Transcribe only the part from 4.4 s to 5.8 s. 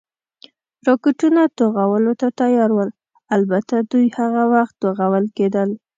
وخت توغول کېدل.